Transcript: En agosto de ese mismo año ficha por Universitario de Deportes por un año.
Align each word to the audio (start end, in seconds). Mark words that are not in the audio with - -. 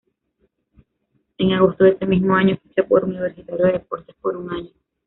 En 1.37 1.51
agosto 1.53 1.83
de 1.83 1.91
ese 1.91 2.07
mismo 2.07 2.33
año 2.35 2.57
ficha 2.63 2.81
por 2.87 3.05
Universitario 3.05 3.67
de 3.67 3.73
Deportes 3.73 4.15
por 4.19 4.35
un 4.35 4.49
año. 4.51 4.71